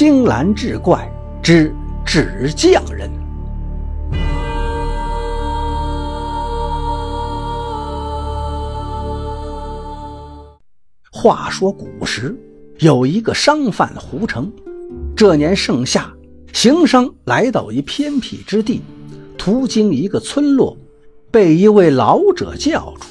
[0.00, 1.06] 青蓝志怪
[1.42, 1.70] 之
[2.06, 3.10] 纸匠人。
[11.12, 12.34] 话说古时
[12.78, 14.50] 有一个商贩胡成，
[15.14, 16.10] 这年盛夏，
[16.54, 18.80] 行商来到一偏僻之地，
[19.36, 20.74] 途经一个村落，
[21.30, 23.04] 被一位老者叫住：“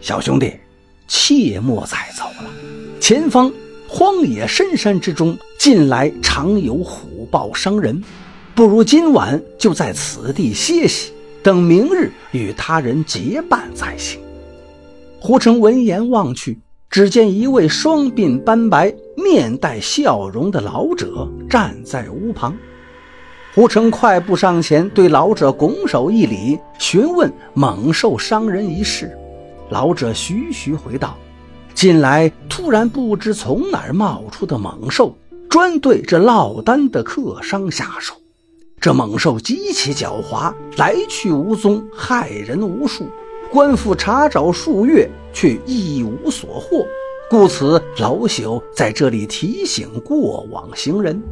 [0.00, 0.58] 小兄弟，
[1.06, 2.50] 切莫再走了，
[2.98, 3.52] 前方
[3.86, 8.04] 荒野深山之中，近来常有虎豹伤人，
[8.54, 11.10] 不如今晚就在此地歇息，
[11.42, 14.20] 等明日与他人结伴再行。”
[15.18, 16.58] 胡成闻言望去。
[16.90, 22.54] 只见一位双鬓斑白、面带笑容的老者站在屋旁。
[23.54, 29.10] 胡成快步上前，对老者拱手一礼，询问猛兽伤人一事。
[29.70, 31.16] 老者徐徐回道
[31.72, 35.16] ：“近来突然不知从哪儿冒出的猛兽，
[35.54, 38.12] 专对这落单的客商下手。
[38.80, 43.06] 这猛兽极其狡猾，来去无踪，害人无数。”
[43.52, 46.84] 官府查找数月，却一无所获，
[47.30, 51.22] 故此老朽在这里提醒过往行人。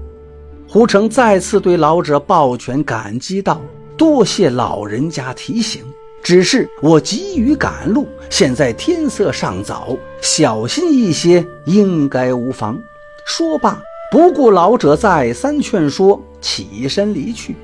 [0.69, 3.61] 胡成再次对老者抱拳感激道
[3.99, 5.83] ：“多谢老人家提醒，
[6.23, 12.79] 只是我急于赶路，现在天色尚早，小心一些应该无妨。”
[13.27, 13.81] 说罢，
[14.13, 17.57] 不顾老者再三劝说，起身离去。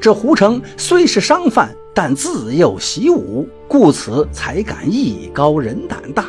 [0.00, 1.70] 这胡成虽是商贩。
[1.92, 6.24] 但自幼习武，故此才敢艺高人胆大。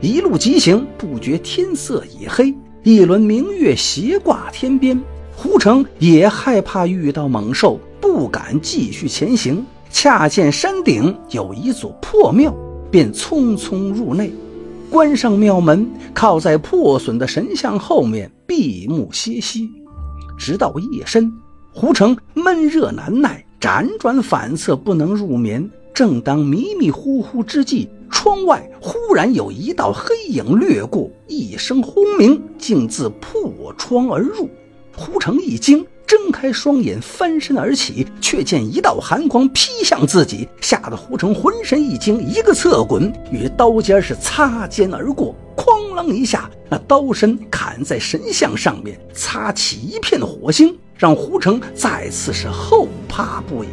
[0.00, 4.98] 一路疾行，不觉天色已黑，一轮明月斜挂天边。
[5.36, 9.66] 胡成也害怕遇到猛兽，不敢继续前行。
[9.90, 12.54] 恰见山顶有一座破庙，
[12.90, 14.32] 便匆匆入内，
[14.90, 19.70] 关上庙门，靠在破损的神像后面闭目歇息。
[20.36, 21.32] 直到夜深，
[21.72, 23.46] 胡成闷热难耐。
[23.60, 25.70] 辗转反侧，不能入眠。
[25.94, 34.48] 正当迷迷糊糊之际，窗外忽然有一道黑影掠过，一声轰鸣，竟自破窗而入。
[34.96, 45.32] 胡成一惊，睁开双眼，翻身而起，却见一道寒光劈向自己，吓得胡成浑身一惊，一个侧滚，与刀尖是擦肩而过。
[45.56, 50.76] 哐啷一下，那刀身砍在神像上面，擦起一片火星。
[50.96, 53.68] 让胡成再次是后怕不已。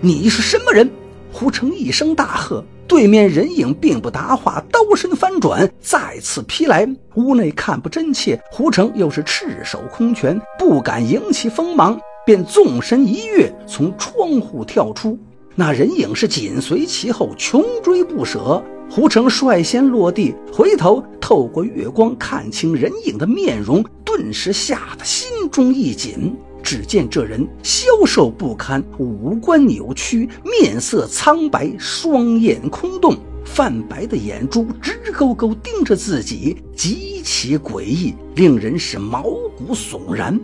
[0.00, 0.90] 你是什么人？
[1.30, 6.86] 胡成一声大喝，对面人影并不答话，刀身翻转，再次劈来。
[7.14, 15.18] 屋内看不真切，胡成又是赤手空拳，不敢迎起锋芒，便纵身一跃，从窗户跳出。
[15.54, 18.62] 那人影是紧随其后，穷追不舍。
[18.90, 26.36] 胡成率先落地，回头透过月光看清人影的面容，顿时吓得心中一紧。
[26.62, 40.38] 只见这人消瘦不堪，五官扭曲，面色苍白，双眼空洞，泛白的眼珠直勾勾盯着自己，极其诡异，令人是毛骨悚然。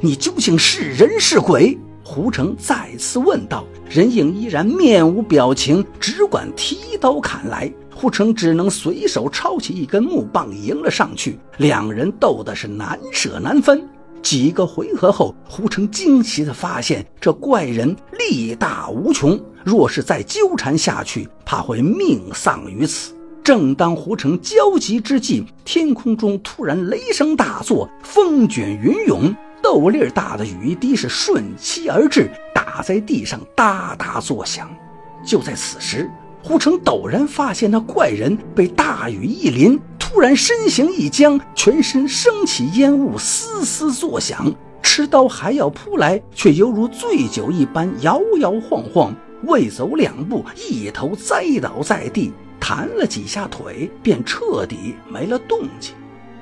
[0.00, 1.76] 你究竟是人是鬼？
[2.02, 3.64] 胡成再次问道。
[3.88, 7.72] 人影依然面无表情，只管提刀砍来。
[7.94, 13.88] 胡成只能随手抄起一根木棒迎了上去，两人斗的是难舍难分。
[14.24, 23.14] 几个回合后，胡成惊奇地发现，这怪人力大无穷，若是再纠缠下去，怕会命丧于此。
[23.44, 29.32] 正当胡成焦急之际，天空中突然雷声大作，风卷云涌，
[29.62, 34.74] 豆粒大的雨滴是瞬息而至，打在地上哒哒作响。
[35.22, 36.10] 就在此时，
[36.42, 39.78] 胡成陡然发现，那怪人被大雨一淋。
[40.14, 44.54] 突然身形一僵，全身升起烟雾，嘶嘶作响。
[44.80, 49.12] 持刀还要扑来，却犹如醉酒一般摇摇晃晃，
[49.48, 55.92] 未走两步，一头栽倒在地，弹了几下腿，便彻底没了动静。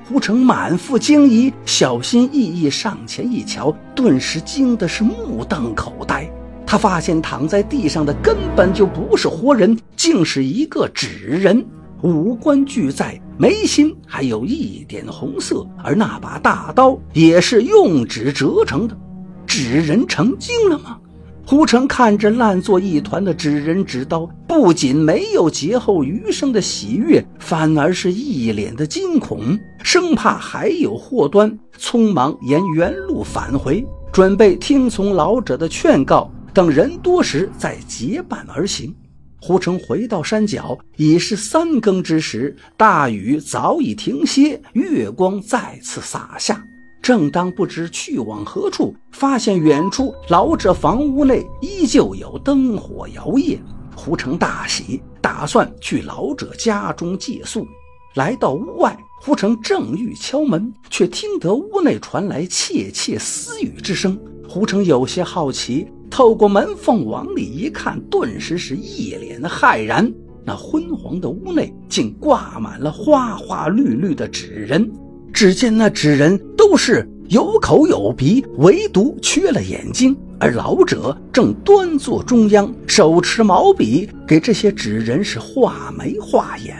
[0.07, 6.31] 胡成满腹惊疑，小心翼翼上前一瞧，顿时惊的是目瞪口呆。
[6.63, 11.65] 他发现躺在地上的根本就不是活人，竟是一个纸人。
[12.03, 18.97] 五官俱在，眉心还有一点红色，而那把大刀也是用纸折成的。
[19.47, 20.99] 纸人成精了吗？
[21.45, 38.93] 胡成看着烂作一团的纸人纸刀，不仅没有劫后余生的喜悦，反而是一脸的惊恐，生怕还有祸端，匆忙沿原路返回，准备听从老者的劝告，等人多时再结伴而行。
[39.45, 46.63] 胡成回到山脚，已是三更之时，大雨早已停歇，月光再次洒下。
[47.01, 53.59] 正当不知去往何处，发现远处老者房屋内依旧有灯火摇曳。
[53.93, 57.67] 胡成大喜，打算去老者家中借宿。
[58.15, 64.17] 来到屋外，胡成正欲敲门，却听得屋内传来窃窃私语之声。
[64.47, 70.13] 胡成有些好奇，透过门缝往里一看，顿时是一脸骇然。
[70.45, 74.87] 那昏黄的屋内竟挂满了花花绿绿的纸人，
[75.33, 80.15] 只见那纸人都是有口有鼻，唯独缺了眼睛。
[80.39, 86.75] 而老者正端坐中央，手持毛笔，给这些纸人是画眉画眼。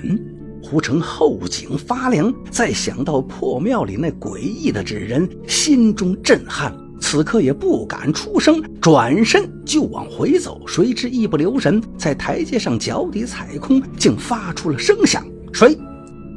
[0.61, 6.71] 胡成后颈发凉，再想到破庙里那诡异的纸人，心中震撼。
[7.03, 10.61] 此刻也不敢出声，转身就往回走。
[10.65, 15.21] 谁知一不留神，在台阶上脚底踩空，竟发出了声响。
[15.51, 15.77] 谁？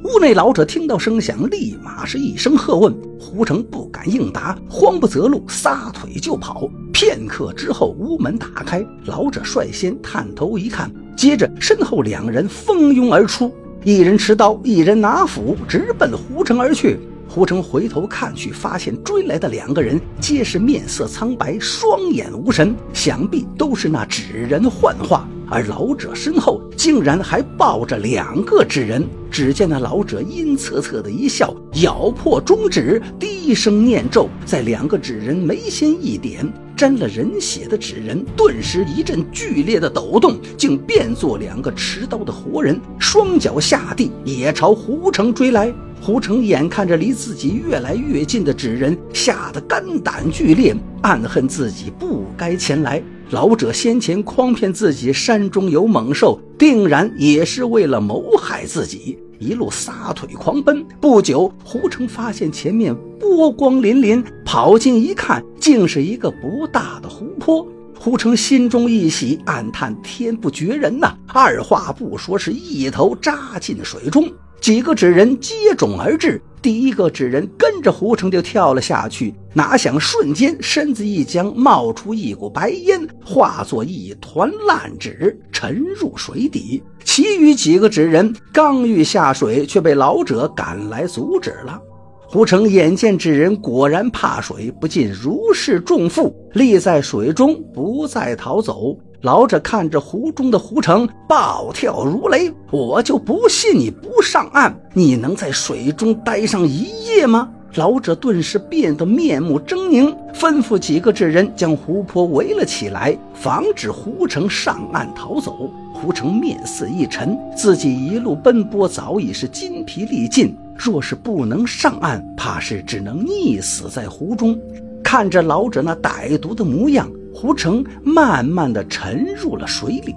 [0.03, 2.93] 屋内老者听到声响，立马是一声喝问。
[3.17, 6.69] 胡成不敢应答，慌不择路，撒腿就跑。
[6.93, 13.55] 片刻之后，屋门打开，老者率先探头一看，接着身后两人蜂拥而出，
[13.85, 16.99] 一人持刀，一人拿斧，直奔胡成而去。
[17.37, 25.29] 胡成回头看去，发现追来的两个人皆是面色苍白，双眼无神，想必都是那纸人幻化。
[25.47, 29.07] 而老者身后竟然还抱着两个纸人。
[29.31, 45.73] 只见那老者阴恻恻的一笑，咬破中指，低声念咒，在两个纸人眉心一点，沾了人血的纸人顿时一阵剧烈的抖动，竟变作两个持刀的活人，双脚下地，也朝胡成追来。
[46.03, 53.03] 胡成眼看着离自己越来越近的纸人，吓得肝胆俱裂，暗恨自己不该前来。
[53.31, 59.19] 老者先前诓骗自己山中有猛兽，定然也是为了谋害自己。
[59.39, 67.67] 一路撒腿狂奔，不久，胡成发现前面波光粼粼，跑近一看，竟是一个不大的湖泊。
[67.99, 71.15] 胡成心中一喜，暗叹天不绝人呐！
[71.29, 74.31] 二话不说，是一头扎进水中。
[74.67, 86.83] 几个纸人接踵而至，第一个纸人跟着胡成就跳了下去，哪想瞬间身子一僵，冒出一股白烟，化作一团烂纸沉入水底。
[87.05, 91.81] 其余几个纸人刚欲下水，却被老者赶来阻止了。
[92.29, 98.99] 胡成眼见纸人果然怕水，不禁如释重负，立在水中不再逃走。
[99.27, 104.73] 老者看着湖中的胡成，暴跳如雷：“我就不信你不上岸！
[104.95, 115.69] 你能在水中待上一夜吗？”老者顿时变得面目狰狞，吩咐几个纸人将湖泊围了起来，防止胡成上岸逃走。
[115.93, 124.57] 胡成面色一沉，自己一路奔波早已是筋疲力尽，若是不能上岸，怕是只能溺死在湖中。
[125.03, 127.11] 看着老者那歹毒的模样。
[127.39, 130.17] 胡成慢慢的沉入了水里，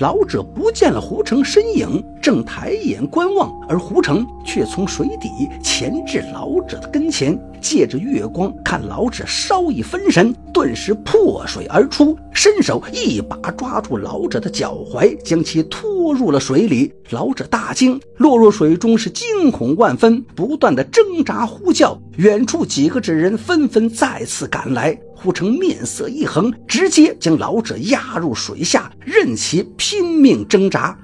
[0.00, 5.30] 老者不见了胡成身影，正抬眼观望，而胡成却从水底
[5.62, 16.92] 潜至老者的跟前，借着月光看老者稍一分神，顿时破水而出，伸手一把抓住老者的脚踝，将其拖入了水里。
[17.08, 21.98] 老者大惊，落入水中是惊恐万分，不断的挣扎呼叫。
[22.18, 24.98] 远处几个纸人纷纷再次赶来。
[25.20, 30.96] 胡成面色一横，直接将老者压入水下，任其拼命挣扎。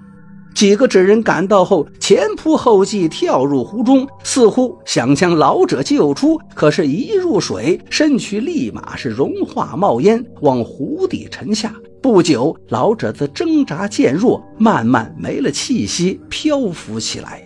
[0.55, 6.39] 几个纸人赶到后，前仆后继跳入湖中，似乎想将老者救出。
[6.55, 11.75] 可是，一入水，身躯立马是融化冒烟，往湖底沉下。
[12.01, 17.43] 不久，老者的挣扎渐弱，慢慢没了气息，漂浮起来。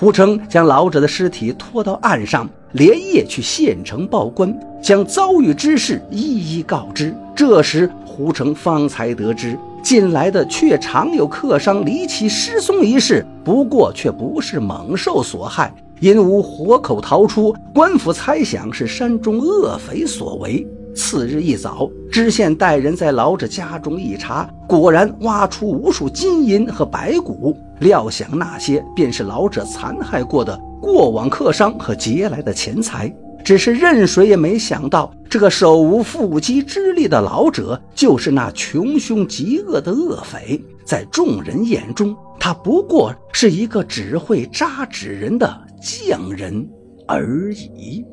[0.00, 2.48] 胡成将老者的尸体拖到岸上。
[2.72, 7.14] 连夜去县城报官，将遭遇之事一一告知。
[7.36, 20.66] 这时，胡成方才得知，进来的却常有客商离奇失踪一事，不过却不是猛兽所害，因无活口逃出，官府猜想是山中恶匪所为。
[20.94, 30.58] 次日一早，知县带人在老者家中一查，果然挖出无数金银和白骨，料想那些便是老者残害过的。
[30.80, 40.60] 过往客商和劫来的钱财，只是任谁也没想到，这个手无缚鸡之力的老者，就是那穷凶极恶的恶匪。
[40.84, 45.48] 在众人眼中，他不过是一个只会扎纸人的
[45.80, 46.66] 匠人
[47.06, 48.04] 而已。